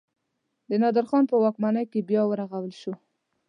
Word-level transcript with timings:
د 0.69 0.71
نادر 0.81 1.05
خان 1.09 1.23
په 1.31 1.35
واکمنۍ 1.43 1.85
کې 1.91 1.99
بیا 2.09 2.21
ورغول 2.25 2.73
شو. 2.81 2.93